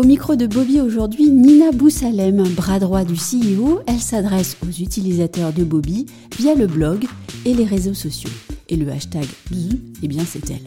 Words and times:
Au 0.00 0.02
micro 0.02 0.34
de 0.34 0.46
Bobby 0.46 0.80
aujourd'hui, 0.80 1.30
Nina 1.30 1.72
Boussalem, 1.72 2.42
bras 2.56 2.78
droit 2.78 3.04
du 3.04 3.16
CEO, 3.16 3.80
elle 3.86 4.00
s'adresse 4.00 4.56
aux 4.62 4.70
utilisateurs 4.70 5.52
de 5.52 5.62
Bobby 5.62 6.06
via 6.38 6.54
le 6.54 6.66
blog 6.66 7.04
et 7.44 7.52
les 7.52 7.66
réseaux 7.66 7.92
sociaux. 7.92 8.30
Et 8.70 8.76
le 8.76 8.90
hashtag 8.90 9.26
BZZ, 9.50 9.76
eh 10.02 10.08
bien 10.08 10.24
c'est 10.24 10.48
elle. 10.48 10.64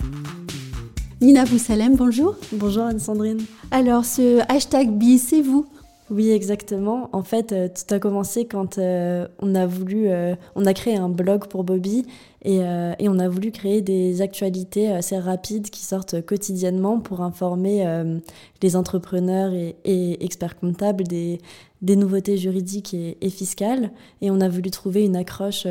Nina 1.19 1.45
Boussalem, 1.45 1.95
bonjour. 1.95 2.35
Bonjour 2.51 2.83
Anne-Sandrine. 2.83 3.41
Alors 3.71 4.05
ce 4.05 4.39
hashtag 4.51 4.91
BZZ, 4.91 5.17
c'est 5.17 5.41
vous? 5.41 5.65
Oui, 6.09 6.29
exactement. 6.29 7.09
En 7.11 7.23
fait, 7.23 7.53
euh, 7.53 7.69
tout 7.69 7.91
a 7.91 7.97
commencé 7.97 8.45
quand 8.45 8.77
euh, 8.77 9.27
on 9.39 9.55
a 9.55 9.65
voulu, 9.65 10.09
euh, 10.09 10.35
on 10.55 10.65
a 10.65 10.73
créé 10.73 10.95
un 10.95 11.09
blog 11.09 11.47
pour 11.47 11.63
Bobby 11.63 12.05
et, 12.43 12.57
et, 12.99 13.09
on 13.09 13.19
a 13.19 13.29
voulu 13.29 13.51
créer 13.51 13.81
des 13.81 14.21
actualités 14.21 14.89
assez 14.89 15.17
rapides 15.17 15.69
qui 15.69 15.81
sortent 15.81 16.21
quotidiennement 16.25 16.99
pour 16.99 17.21
informer 17.21 17.85
les 18.61 18.75
entrepreneurs 18.75 19.53
et, 19.53 19.75
et 19.85 20.23
experts 20.25 20.59
comptables 20.59 21.05
des, 21.05 21.39
des 21.81 21.95
nouveautés 21.95 22.37
juridiques 22.37 22.93
et, 22.93 23.17
et, 23.21 23.29
fiscales. 23.29 23.91
Et 24.21 24.29
on 24.29 24.41
a 24.41 24.49
voulu 24.49 24.71
trouver 24.71 25.05
une 25.05 25.15
accroche 25.15 25.65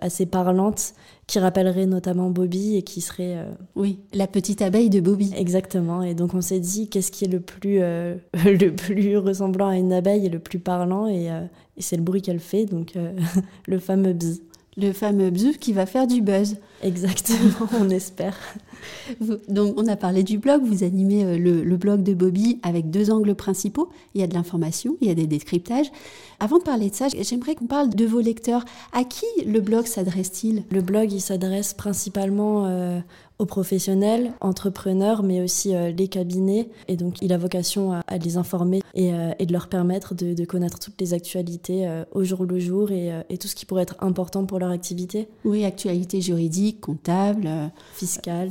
assez 0.00 0.26
parlante 0.26 0.92
qui 1.26 1.38
rappellerait 1.38 1.86
notamment 1.86 2.30
Bobby 2.30 2.76
et 2.76 2.82
qui 2.82 3.00
serait... 3.00 3.46
Oui, 3.74 3.98
la 4.12 4.26
petite 4.26 4.60
abeille 4.60 4.90
de 4.90 5.00
Bobby. 5.00 5.32
Exactement. 5.34 6.02
Et 6.02 6.14
donc 6.14 6.34
on 6.34 6.42
s'est 6.42 6.60
dit, 6.60 6.88
qu'est-ce 6.88 7.10
qui 7.10 7.24
est 7.24 7.32
le 7.32 7.40
plus, 7.40 7.78
le 8.34 8.68
plus 8.68 9.16
ressemblant 9.16 9.68
à 9.68 9.76
une 9.76 9.94
abeille 9.94 10.26
et 10.26 10.30
le 10.30 10.40
plus 10.40 10.58
parlant? 10.58 11.06
Et, 11.06 11.28
et 11.76 11.82
c'est 11.82 11.96
le 11.96 12.02
bruit 12.02 12.20
qu'elle 12.20 12.40
fait, 12.40 12.66
donc 12.66 12.94
le 13.66 13.78
fameux 13.78 14.12
bzz 14.12 14.42
le 14.76 14.92
fameux 14.92 15.30
bzz 15.30 15.56
qui 15.58 15.72
va 15.72 15.86
faire 15.86 16.06
du 16.06 16.20
buzz. 16.20 16.56
Exactement, 16.82 17.68
on 17.80 17.88
espère. 17.90 18.36
Donc, 19.48 19.74
on 19.76 19.86
a 19.86 19.96
parlé 19.96 20.22
du 20.22 20.38
blog. 20.38 20.62
Vous 20.64 20.84
animez 20.84 21.24
euh, 21.24 21.38
le, 21.38 21.76
blog 21.76 22.02
de 22.02 22.14
Bobby 22.14 22.58
avec 22.62 22.90
deux 22.90 23.10
angles 23.10 23.34
principaux. 23.34 23.88
Il 24.14 24.20
y 24.20 24.24
a 24.24 24.26
de 24.26 24.34
l'information, 24.34 24.96
il 25.00 25.08
y 25.08 25.10
a 25.10 25.14
des 25.14 25.26
décryptages. 25.26 25.90
Avant 26.38 26.58
de 26.58 26.62
parler 26.62 26.90
de 26.90 26.94
ça, 26.94 27.06
j'aimerais 27.08 27.54
qu'on 27.54 27.66
parle 27.66 27.88
de 27.90 28.04
vos 28.04 28.20
lecteurs. 28.20 28.64
À 28.92 29.04
qui 29.04 29.26
le 29.46 29.60
blog 29.60 29.86
s'adresse-t-il? 29.86 30.64
Le 30.70 30.82
blog, 30.82 31.12
il 31.12 31.20
s'adresse 31.20 31.72
principalement 31.72 32.66
euh, 32.66 33.00
aux 33.38 33.46
professionnels, 33.46 34.32
entrepreneurs, 34.40 35.22
mais 35.22 35.40
aussi 35.40 35.74
euh, 35.74 35.90
les 35.90 36.08
cabinets. 36.08 36.68
Et 36.88 36.96
donc, 36.96 37.22
il 37.22 37.32
a 37.32 37.38
vocation 37.38 37.92
à, 37.92 38.18
les 38.18 38.36
informer 38.36 38.82
et, 38.94 39.10
de 39.10 39.52
leur 39.52 39.68
permettre 39.68 40.14
de, 40.14 40.44
connaître 40.44 40.78
toutes 40.78 41.00
les 41.00 41.14
actualités 41.14 41.88
au 42.12 42.24
jour 42.24 42.44
le 42.44 42.58
jour 42.58 42.90
et, 42.90 43.10
et, 43.30 43.38
tout 43.38 43.48
ce 43.48 43.54
qui 43.54 43.64
pourrait 43.64 43.82
être 43.82 43.96
important 44.00 44.44
pour 44.44 44.58
leur 44.58 44.70
activité. 44.70 45.28
Oui, 45.44 45.64
actualité 45.64 46.20
juridique, 46.20 46.65
comptable, 46.74 47.48
fiscale. 47.94 48.50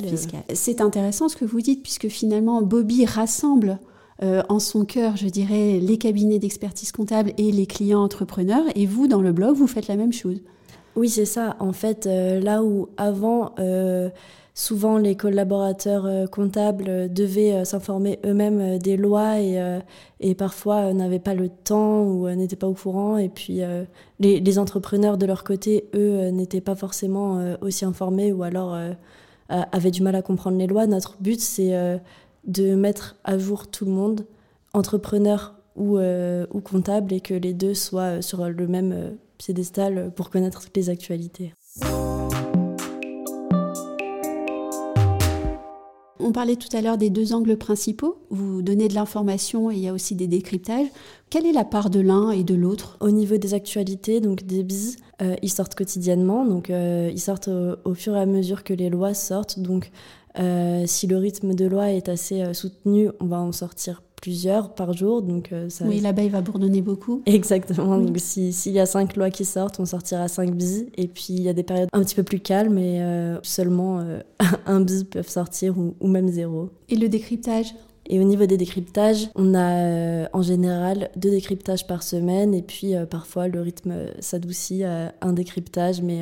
C'est 0.53 0.81
intéressant 0.81 1.30
ce 1.30 1.35
que 1.35 1.45
vous 1.45 1.61
dites, 1.61 1.83
puisque 1.83 2.08
finalement, 2.08 2.61
Bobby 2.61 3.05
rassemble 3.05 3.80
euh, 4.23 4.44
en 4.47 4.59
son 4.59 4.85
cœur, 4.85 5.17
je 5.17 5.27
dirais, 5.27 5.80
les 5.81 5.97
cabinets 5.97 6.39
d'expertise 6.39 6.91
comptable 6.91 7.33
et 7.38 7.52
les 7.52 7.66
clients 7.66 8.02
entrepreneurs. 8.02 8.63
Et 8.75 8.85
vous, 8.85 9.07
dans 9.07 9.22
le 9.22 9.33
blog, 9.33 9.55
vous 9.55 9.67
faites 9.67 9.88
la 9.88 9.97
même 9.97 10.13
chose. 10.13 10.41
Oui, 10.95 11.09
c'est 11.09 11.25
ça. 11.25 11.57
En 11.59 11.73
fait, 11.73 12.07
euh, 12.07 12.39
là 12.39 12.63
où 12.63 12.88
avant, 12.95 13.53
euh, 13.59 14.09
souvent 14.55 14.97
les 14.97 15.15
collaborateurs 15.15 16.29
comptables 16.31 17.13
devaient 17.13 17.63
s'informer 17.65 18.19
eux-mêmes 18.25 18.79
des 18.79 18.97
lois 18.97 19.39
et, 19.39 20.35
parfois 20.35 20.93
n'avaient 20.93 21.19
pas 21.19 21.35
le 21.35 21.49
temps 21.49 22.01
ou 22.03 22.27
n'étaient 22.29 22.55
pas 22.55 22.67
au 22.67 22.73
courant. 22.73 23.17
Et 23.17 23.29
puis 23.29 23.61
les, 24.19 24.59
entrepreneurs 24.59 25.17
de 25.17 25.27
leur 25.27 25.43
côté, 25.43 25.89
eux, 25.93 26.29
n'étaient 26.29 26.61
pas 26.61 26.75
forcément 26.75 27.55
aussi 27.61 27.85
informés 27.85 28.31
ou 28.31 28.41
alors 28.44 28.75
euh, 29.51 29.61
avaient 29.71 29.91
du 29.91 30.01
mal 30.01 30.15
à 30.15 30.21
comprendre 30.21 30.57
les 30.57 30.65
lois. 30.65 30.88
Notre 30.88 31.17
but, 31.19 31.39
c'est 31.39 31.75
euh, 31.75 31.97
de 32.45 32.73
mettre 32.73 33.15
à 33.23 33.38
jour 33.38 33.67
tout 33.67 33.85
le 33.85 33.91
monde, 33.91 34.25
entrepreneur 34.73 35.53
ou, 35.75 35.97
euh, 35.97 36.47
ou 36.51 36.61
comptable, 36.61 37.13
et 37.13 37.21
que 37.21 37.35
les 37.35 37.53
deux 37.53 37.75
soient 37.75 38.21
sur 38.23 38.49
le 38.49 38.67
même 38.67 39.17
piédestal 39.38 40.11
pour 40.15 40.31
connaître 40.31 40.63
les 40.75 40.89
actualités. 40.89 41.53
On 46.19 46.31
parlait 46.31 46.55
tout 46.55 46.69
à 46.75 46.81
l'heure 46.81 46.97
des 46.97 47.09
deux 47.09 47.33
angles 47.33 47.57
principaux. 47.57 48.17
Vous 48.29 48.61
donnez 48.61 48.87
de 48.87 48.93
l'information 48.93 49.69
et 49.69 49.75
il 49.75 49.81
y 49.81 49.87
a 49.89 49.93
aussi 49.93 50.15
des 50.15 50.27
décryptages. 50.27 50.87
Quelle 51.29 51.45
est 51.45 51.51
la 51.51 51.65
part 51.65 51.89
de 51.89 51.99
l'un 51.99 52.31
et 52.31 52.45
de 52.45 52.55
l'autre? 52.55 52.97
Au 53.01 53.11
niveau 53.11 53.35
des 53.35 53.53
actualités, 53.53 54.21
donc 54.21 54.43
des 54.45 54.63
BIS, 54.63 54.95
euh, 55.21 55.35
ils 55.41 55.49
sortent 55.49 55.75
quotidiennement. 55.75 56.45
Donc 56.45 56.69
euh, 56.69 57.11
ils 57.11 57.19
sortent 57.19 57.49
au, 57.49 57.93
fur 57.93 58.15
et 58.15 58.19
à 58.19 58.25
mesure 58.25 58.63
que 58.63 58.73
les 58.73 58.89
lois 58.89 59.13
sortent. 59.13 59.59
Donc 59.59 59.91
euh, 60.39 60.83
si 60.85 61.05
le 61.05 61.17
rythme 61.17 61.53
de 61.53 61.65
loi 61.65 61.91
est 61.91 62.07
assez 62.07 62.53
soutenu, 62.53 63.09
on 63.19 63.25
va 63.25 63.39
en 63.41 63.51
sortir 63.51 64.01
plusieurs 64.15 64.73
par 64.73 64.93
jour. 64.93 65.21
Donc, 65.21 65.51
euh, 65.51 65.69
ça... 65.69 65.85
Oui, 65.85 65.99
là-bas, 65.99 66.23
il 66.23 66.31
va 66.31 66.41
bourdonner 66.41 66.81
beaucoup. 66.81 67.21
Exactement. 67.25 67.97
Donc, 67.97 68.17
s'il 68.17 68.71
y 68.71 68.79
a 68.79 68.85
cinq 68.85 69.15
lois 69.15 69.29
qui 69.29 69.45
sortent, 69.45 69.79
on 69.79 69.85
sortira 69.85 70.27
cinq 70.27 70.55
bis. 70.55 70.85
Et 70.97 71.07
puis, 71.07 71.27
il 71.29 71.41
y 71.41 71.49
a 71.49 71.53
des 71.53 71.63
périodes 71.63 71.89
un 71.93 72.03
petit 72.03 72.15
peu 72.15 72.23
plus 72.23 72.39
calmes 72.39 72.77
et 72.77 73.01
euh, 73.01 73.37
seulement 73.43 73.99
euh, 73.99 74.19
un 74.65 74.81
bis 74.81 75.03
peuvent 75.03 75.29
sortir 75.29 75.77
ou, 75.77 75.95
ou, 75.99 76.07
même 76.07 76.29
zéro. 76.29 76.69
Et 76.89 76.95
le 76.95 77.09
décryptage? 77.09 77.75
Et 78.07 78.19
au 78.19 78.23
niveau 78.23 78.45
des 78.45 78.57
décryptages, 78.57 79.29
on 79.33 79.55
a 79.55 80.29
en 80.31 80.43
général 80.43 81.09
deux 81.15 81.31
décryptages 81.31 81.87
par 81.87 82.03
semaine 82.03 82.53
et 82.53 82.61
puis 82.61 82.93
parfois 83.09 83.47
le 83.47 83.61
rythme 83.61 83.95
s'adoucit 84.19 84.83
à 84.83 85.15
un 85.21 85.33
décryptage, 85.33 86.03
mais 86.03 86.21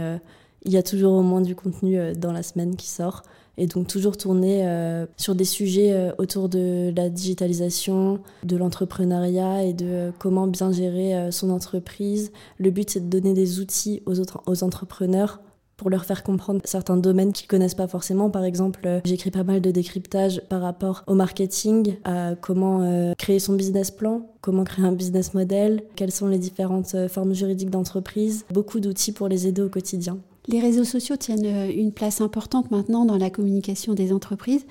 il 0.66 0.72
y 0.72 0.78
a 0.78 0.84
toujours 0.84 1.14
au 1.14 1.22
moins 1.22 1.42
du 1.42 1.56
contenu 1.56 1.98
dans 2.16 2.32
la 2.32 2.44
semaine 2.44 2.76
qui 2.76 2.88
sort 2.88 3.24
et 3.58 3.68
donc 3.68 3.88
toujours 3.88 4.18
tourner 4.18 4.68
euh, 4.68 5.06
sur 5.18 5.36
des 5.36 5.46
sujets 5.46 5.94
euh, 5.94 6.12
autour 6.18 6.50
de 6.50 6.92
la 6.96 7.10
digitalisation, 7.10 8.20
de 8.44 8.58
l'entrepreneuriat 8.58 9.64
et 9.64 9.74
de 9.74 9.86
euh, 9.86 10.12
comment 10.18 10.48
bien 10.48 10.72
gérer 10.72 11.32
son 11.32 11.50
entreprise. 11.50 12.32
Le 12.58 12.72
but 12.72 12.90
c'est 12.90 13.00
de 13.00 13.10
donner 13.10 13.34
des 13.34 13.60
outils 13.60 14.02
aux, 14.06 14.20
autres, 14.20 14.42
aux 14.48 14.64
entrepreneurs 14.64 15.42
pour 15.78 15.90
leur 15.90 16.06
faire 16.06 16.24
comprendre 16.24 16.62
certains 16.66 16.98
domaines 16.98 17.34
qu'ils 17.34 17.48
connaissent 17.48 17.76
pas 17.76 17.88
forcément. 17.88 18.30
Par 18.30 18.44
exemple, 18.44 19.02
j'écris 19.04 19.32
pas 19.32 19.44
mal 19.44 19.60
de 19.60 19.72
décryptage 19.72 20.42
par 20.48 20.62
rapport 20.62 21.04
au 21.08 21.16
marketing, 21.16 21.98
à 22.06 22.36
comment 22.40 23.14
créer 23.18 23.40
son 23.40 23.54
business 23.54 23.92
plan, 23.92 24.30
comment 24.42 24.64
créer 24.64 24.86
un 24.86 24.94
business 24.94 25.34
model, 25.34 25.82
quelles 25.96 26.12
sont 26.12 26.28
les 26.28 26.38
différentes 26.38 26.96
formes 27.10 27.34
juridiques 27.34 27.72
d'entreprise, 27.72 28.46
beaucoup 28.54 28.80
d'outils 28.80 29.12
pour 29.12 29.28
les 29.28 29.48
aider 29.48 29.64
au 29.64 29.70
quotidien. 29.70 30.20
Les 30.48 30.60
réseaux 30.60 30.84
sociaux 30.84 31.16
tiennent 31.16 31.46
euh, 31.46 31.72
une 31.74 31.94
place 31.94 32.22
importante 32.22 32.72
maintenant 32.72 33.06
dans 33.06 33.18
la 33.18 33.30
communication 33.30 33.94
des 33.94 34.12
entreprises. 34.12 34.66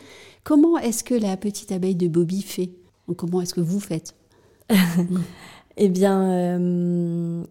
Comment 0.44 0.78
est-ce 0.78 1.02
que 1.04 1.14
la 1.14 1.36
petite 1.36 1.72
abeille 1.72 1.94
de 1.94 2.08
Bobby 2.08 2.42
fait? 2.42 2.70
Comment 3.16 3.40
est-ce 3.40 3.54
que 3.54 3.60
vous 3.60 3.80
faites? 3.80 4.14
Eh 5.78 5.88
bien, 5.88 6.20
euh, 6.30 7.44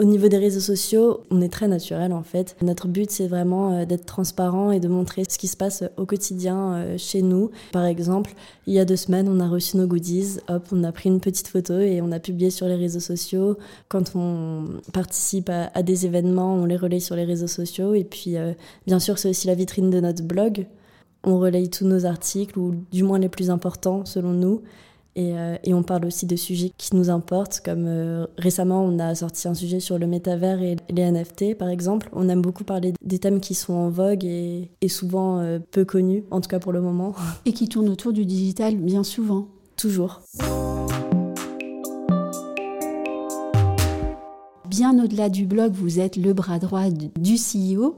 au 0.00 0.04
niveau 0.04 0.28
des 0.28 0.38
réseaux 0.38 0.60
sociaux, 0.60 1.24
on 1.32 1.40
est 1.40 1.48
très 1.48 1.66
naturel 1.66 2.12
en 2.12 2.22
fait. 2.22 2.56
Notre 2.62 2.86
but, 2.86 3.10
c'est 3.10 3.26
vraiment 3.26 3.72
euh, 3.72 3.84
d'être 3.84 4.06
transparent 4.06 4.70
et 4.70 4.78
de 4.78 4.86
montrer 4.86 5.24
ce 5.28 5.38
qui 5.38 5.48
se 5.48 5.56
passe 5.56 5.82
au 5.96 6.06
quotidien 6.06 6.74
euh, 6.74 6.98
chez 6.98 7.20
nous. 7.20 7.50
Par 7.72 7.84
exemple, 7.84 8.32
il 8.68 8.74
y 8.74 8.78
a 8.78 8.84
deux 8.84 8.96
semaines, 8.96 9.28
on 9.28 9.40
a 9.40 9.48
reçu 9.48 9.76
nos 9.76 9.88
goodies. 9.88 10.38
Hop, 10.48 10.68
on 10.70 10.84
a 10.84 10.92
pris 10.92 11.08
une 11.08 11.18
petite 11.18 11.48
photo 11.48 11.80
et 11.80 12.00
on 12.00 12.12
a 12.12 12.20
publié 12.20 12.50
sur 12.50 12.68
les 12.68 12.76
réseaux 12.76 13.00
sociaux. 13.00 13.58
Quand 13.88 14.14
on 14.14 14.66
participe 14.92 15.50
à, 15.50 15.82
des 15.82 16.06
événements, 16.06 16.54
on 16.54 16.64
les 16.64 16.76
relaye 16.76 17.00
sur 17.00 17.16
les 17.16 17.24
réseaux 17.24 17.48
sociaux. 17.48 17.94
Et 17.94 18.04
puis, 18.04 18.36
euh, 18.36 18.52
bien 18.86 19.00
sûr, 19.00 19.18
c'est 19.18 19.28
aussi 19.28 19.48
la 19.48 19.54
vitrine 19.56 19.90
de 19.90 19.98
notre 19.98 20.22
blog. 20.22 20.66
On 21.24 21.40
relaye 21.40 21.70
tous 21.70 21.84
nos 21.84 22.06
articles, 22.06 22.56
ou 22.56 22.76
du 22.92 23.02
moins 23.02 23.18
les 23.18 23.28
plus 23.28 23.50
importants 23.50 24.04
selon 24.04 24.32
nous. 24.32 24.62
Euh, 25.18 25.56
et, 25.64 25.74
on 25.74 25.82
parle 25.82 26.04
aussi 26.06 26.26
de 26.26 26.36
sujets 26.36 26.72
qui 26.76 26.94
nous 26.94 27.10
importent, 27.10 27.60
comme 27.64 27.86
euh, 27.86 28.26
récemment 28.36 28.84
on 28.84 28.98
a 28.98 29.14
sorti 29.14 29.48
un 29.48 29.54
sujet 29.54 29.80
sur 29.80 29.98
le 29.98 30.06
métavers 30.06 30.62
et 30.62 30.76
les 30.90 31.10
NFT 31.10 31.56
par 31.56 31.68
exemple. 31.68 32.08
On 32.12 32.28
aime 32.28 32.42
beaucoup 32.42 32.64
parler 32.64 32.92
des 33.02 33.18
thèmes 33.18 33.40
qui 33.40 33.54
sont 33.54 33.74
en 33.74 33.90
vogue 33.90 34.24
et, 34.24 34.70
souvent 34.88 35.40
euh, 35.40 35.58
peu 35.58 35.84
connus, 35.84 36.24
en 36.30 36.40
tout 36.40 36.48
cas 36.48 36.58
pour 36.58 36.72
le 36.72 36.80
moment. 36.80 37.14
Et 37.44 37.52
qui 37.52 37.68
tournent 37.68 37.88
autour 37.88 38.12
du 38.12 38.24
digital 38.24 38.76
bien 38.76 39.04
souvent. 39.04 39.48
Toujours. 39.76 40.22
Bien 44.68 45.02
au-delà 45.02 45.28
du 45.28 45.46
blog, 45.46 45.72
vous 45.72 46.00
êtes 46.00 46.16
le 46.16 46.32
bras 46.32 46.58
droit 46.58 46.88
du 46.90 47.34
CEO. 47.34 47.96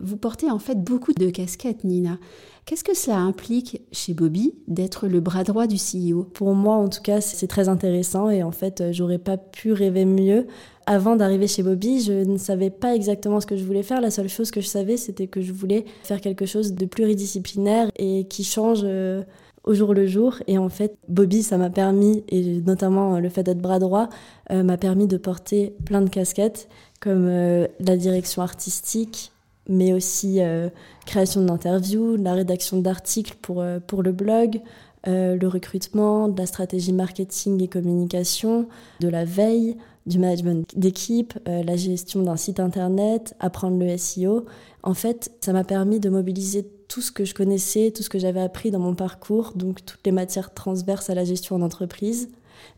Vous 0.00 0.18
portez 0.18 0.50
en 0.50 0.58
fait 0.58 0.82
beaucoup 0.82 1.12
de 1.14 1.30
casquettes, 1.30 1.82
Nina. 1.82 2.18
Qu'est-ce 2.66 2.84
que 2.84 2.94
cela 2.94 3.16
implique 3.16 3.80
chez 3.92 4.12
Bobby 4.12 4.52
d'être 4.68 5.06
le 5.06 5.20
bras 5.20 5.42
droit 5.42 5.66
du 5.66 5.76
CEO 5.76 6.24
Pour 6.24 6.54
moi, 6.54 6.74
en 6.74 6.88
tout 6.88 7.00
cas, 7.00 7.22
c'est 7.22 7.46
très 7.46 7.68
intéressant 7.68 8.28
et 8.28 8.42
en 8.42 8.50
fait, 8.50 8.80
euh, 8.80 8.92
j'aurais 8.92 9.18
pas 9.18 9.38
pu 9.38 9.72
rêver 9.72 10.04
mieux. 10.04 10.48
Avant 10.84 11.16
d'arriver 11.16 11.46
chez 11.46 11.62
Bobby, 11.62 12.02
je 12.02 12.12
ne 12.12 12.36
savais 12.36 12.70
pas 12.70 12.94
exactement 12.94 13.40
ce 13.40 13.46
que 13.46 13.56
je 13.56 13.64
voulais 13.64 13.82
faire. 13.82 14.00
La 14.02 14.10
seule 14.10 14.28
chose 14.28 14.50
que 14.50 14.60
je 14.60 14.66
savais, 14.66 14.98
c'était 14.98 15.28
que 15.28 15.40
je 15.40 15.52
voulais 15.52 15.86
faire 16.02 16.20
quelque 16.20 16.44
chose 16.44 16.74
de 16.74 16.84
pluridisciplinaire 16.84 17.90
et 17.96 18.26
qui 18.28 18.44
change 18.44 18.80
euh, 18.82 19.22
au 19.64 19.72
jour 19.72 19.94
le 19.94 20.06
jour. 20.06 20.34
Et 20.46 20.58
en 20.58 20.68
fait, 20.68 20.98
Bobby, 21.08 21.42
ça 21.42 21.56
m'a 21.56 21.70
permis, 21.70 22.22
et 22.28 22.60
notamment 22.60 23.18
le 23.18 23.28
fait 23.30 23.44
d'être 23.44 23.62
bras 23.62 23.78
droit, 23.78 24.08
euh, 24.50 24.62
m'a 24.62 24.76
permis 24.76 25.06
de 25.06 25.16
porter 25.16 25.74
plein 25.86 26.02
de 26.02 26.10
casquettes, 26.10 26.68
comme 27.00 27.28
la 27.28 27.96
direction 27.96 28.42
artistique, 28.42 29.32
mais 29.68 29.92
aussi 29.92 30.40
création 31.06 31.44
d'interviews, 31.44 32.16
la 32.16 32.34
rédaction 32.34 32.78
d'articles 32.78 33.36
pour, 33.42 33.64
pour 33.86 34.02
le 34.02 34.12
blog, 34.12 34.60
le 35.06 35.46
recrutement, 35.46 36.28
de 36.28 36.38
la 36.38 36.46
stratégie 36.46 36.92
marketing 36.92 37.62
et 37.62 37.68
communication, 37.68 38.68
de 39.00 39.08
la 39.08 39.24
veille, 39.24 39.76
du 40.06 40.18
management 40.18 40.66
d'équipe, 40.76 41.34
la 41.46 41.76
gestion 41.76 42.22
d'un 42.22 42.36
site 42.36 42.60
internet, 42.60 43.34
apprendre 43.40 43.78
le 43.78 43.96
SEO. 43.96 44.46
En 44.82 44.94
fait, 44.94 45.32
ça 45.40 45.52
m'a 45.52 45.64
permis 45.64 46.00
de 46.00 46.08
mobiliser 46.08 46.66
tout 46.88 47.00
ce 47.00 47.12
que 47.12 47.24
je 47.24 47.34
connaissais, 47.34 47.92
tout 47.94 48.02
ce 48.02 48.08
que 48.08 48.18
j'avais 48.18 48.40
appris 48.40 48.70
dans 48.70 48.78
mon 48.78 48.94
parcours, 48.94 49.52
donc 49.54 49.84
toutes 49.84 50.04
les 50.04 50.12
matières 50.12 50.54
transverses 50.54 51.10
à 51.10 51.14
la 51.14 51.24
gestion 51.24 51.56
en 51.56 51.62
entreprise, 51.62 52.28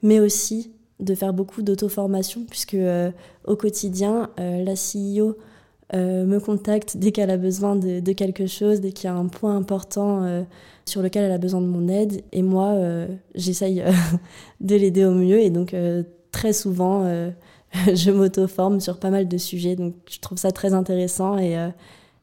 mais 0.02 0.20
aussi 0.20 0.72
de 1.00 1.14
faire 1.14 1.32
beaucoup 1.32 1.62
d'auto-formation, 1.62 2.44
puisque 2.48 2.74
euh, 2.74 3.10
au 3.44 3.56
quotidien, 3.56 4.30
euh, 4.40 4.64
la 4.64 4.74
CEO 4.74 5.36
euh, 5.94 6.24
me 6.26 6.38
contacte 6.38 6.96
dès 6.96 7.12
qu'elle 7.12 7.30
a 7.30 7.36
besoin 7.36 7.76
de, 7.76 8.00
de, 8.00 8.12
quelque 8.12 8.46
chose, 8.46 8.80
dès 8.80 8.92
qu'il 8.92 9.06
y 9.06 9.12
a 9.12 9.14
un 9.14 9.26
point 9.26 9.56
important 9.56 10.44
sur 10.84 11.02
lequel 11.02 11.24
elle 11.24 11.32
a 11.32 11.38
besoin 11.38 11.60
de 11.60 11.66
mon 11.66 11.88
aide, 11.88 12.22
et 12.32 12.42
moi, 12.42 12.76
j'essaye 13.34 13.82
de 14.60 14.76
l'aider 14.76 15.04
au 15.04 15.12
mieux, 15.12 15.40
et 15.40 15.50
donc 15.50 15.74
très 16.32 16.52
souvent, 16.52 17.04
je 17.72 18.10
m'auto-forme 18.10 18.80
sur 18.80 18.98
pas 18.98 19.10
mal 19.10 19.28
de 19.28 19.38
sujets, 19.38 19.76
donc 19.76 19.94
je 20.10 20.18
trouve 20.20 20.38
ça 20.38 20.50
très 20.50 20.74
intéressant, 20.74 21.38
et 21.38 21.56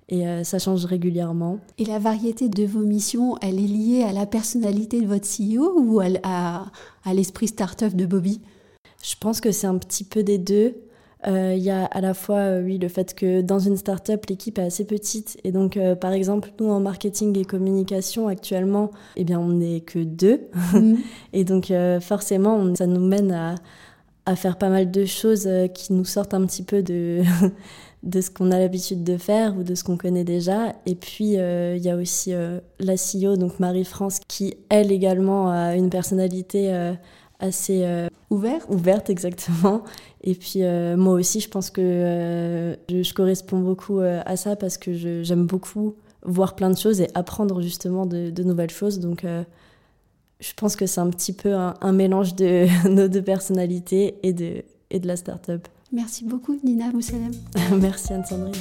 et 0.09 0.27
euh, 0.27 0.43
ça 0.43 0.59
change 0.59 0.85
régulièrement. 0.85 1.59
Et 1.77 1.85
la 1.85 1.99
variété 1.99 2.47
de 2.47 2.65
vos 2.65 2.81
missions, 2.81 3.37
elle 3.41 3.57
est 3.57 3.67
liée 3.67 4.03
à 4.03 4.13
la 4.13 4.25
personnalité 4.25 5.01
de 5.01 5.07
votre 5.07 5.27
CEO 5.27 5.79
ou 5.79 5.99
à, 5.99 6.65
à, 7.03 7.13
l'esprit 7.13 7.47
start-up 7.47 7.95
de 7.95 8.05
Bobby? 8.05 8.41
Je 9.03 9.15
pense 9.19 9.41
que 9.41 9.51
c'est 9.51 9.67
un 9.67 9.77
petit 9.77 10.03
peu 10.03 10.21
des 10.23 10.37
deux. 10.37 10.75
Euh, 11.27 11.53
il 11.55 11.63
y 11.63 11.71
a 11.71 11.85
à 11.85 12.01
la 12.01 12.13
fois, 12.13 12.37
euh, 12.37 12.63
oui, 12.63 12.77
le 12.77 12.87
fait 12.87 13.15
que 13.15 13.41
dans 13.41 13.59
une 13.59 13.77
start-up, 13.77 14.25
l'équipe 14.29 14.57
est 14.59 14.63
assez 14.63 14.85
petite. 14.85 15.37
Et 15.43 15.51
donc, 15.51 15.79
par 15.99 16.11
exemple, 16.11 16.51
nous, 16.59 16.69
en 16.69 16.79
marketing 16.79 17.37
et 17.37 17.45
communication, 17.45 18.27
actuellement, 18.27 18.91
eh 19.15 19.23
bien, 19.23 19.39
on 19.39 19.49
n'est 19.49 19.81
que 19.81 19.99
deux. 19.99 20.41
Mm. 20.73 20.95
et 21.33 21.43
donc, 21.43 21.71
forcément, 22.01 22.75
ça 22.75 22.87
nous 22.87 23.05
mène 23.05 23.31
à, 23.31 23.55
à 24.25 24.35
faire 24.35 24.57
pas 24.57 24.69
mal 24.69 24.91
de 24.91 25.05
choses 25.05 25.49
qui 25.73 25.93
nous 25.93 26.05
sortent 26.05 26.33
un 26.33 26.45
petit 26.45 26.63
peu 26.63 26.83
de, 26.83 27.21
de 28.05 28.21
ce 28.21 28.29
qu'on 28.29 28.51
a 28.51 28.59
l'habitude 28.59 29.03
de 29.03 29.17
faire 29.17 29.57
ou 29.57 29.63
de 29.63 29.73
ce 29.75 29.83
qu'on 29.83 29.97
connaît 29.97 30.23
déjà. 30.23 30.73
Et 30.85 30.95
puis, 30.95 31.37
euh, 31.37 31.75
il 31.75 31.83
y 31.83 31.89
a 31.89 31.97
aussi 31.97 32.33
euh, 32.33 32.59
la 32.79 32.93
CEO, 32.93 33.35
donc 33.35 33.59
Marie-France, 33.59 34.19
qui, 34.27 34.55
elle 34.69 34.91
également, 34.91 35.49
a 35.49 35.75
une 35.75 35.89
personnalité 35.89 36.73
euh, 36.73 36.93
assez 37.39 37.85
ouverte. 38.29 38.65
Ouverte, 38.69 39.09
exactement. 39.09 39.83
Et 40.21 40.35
puis, 40.35 40.61
moi 40.97 41.13
aussi, 41.13 41.39
je 41.39 41.49
pense 41.49 41.69
que 41.69 42.75
je, 42.89 43.03
je, 43.03 43.13
corresponds 43.13 43.59
beaucoup 43.59 43.99
à 43.99 44.35
ça 44.35 44.55
parce 44.55 44.77
que 44.77 44.93
j'aime 45.23 45.45
beaucoup 45.45 45.95
voir 46.23 46.55
plein 46.55 46.69
de 46.69 46.77
choses 46.77 47.01
et 47.01 47.07
apprendre 47.13 47.61
justement 47.61 48.05
de, 48.05 48.29
de 48.29 48.43
nouvelles 48.43 48.71
choses. 48.71 48.99
Donc, 48.99 49.25
je 50.39 50.53
pense 50.55 50.75
que 50.75 50.85
c'est 50.85 51.01
un 51.01 51.09
petit 51.09 51.33
peu 51.33 51.53
un, 51.53 51.75
un 51.81 51.91
mélange 51.91 52.35
de 52.35 52.67
nos 52.89 53.07
deux 53.07 53.21
personnalités 53.21 54.15
et 54.23 54.33
de, 54.33 54.63
et 54.89 54.99
de 54.99 55.07
la 55.07 55.15
start-up. 55.15 55.67
Merci 55.91 56.25
beaucoup 56.25 56.57
Nina 56.63 56.91
Moussalem. 56.91 57.31
Merci 57.79 58.13
Anne-Sandrine. 58.13 58.53